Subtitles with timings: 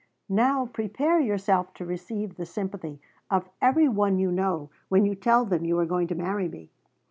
[0.29, 5.45] "Now prepare yourself to receive the sympathy of every one you know when you tell
[5.45, 6.71] them you are going to marry me.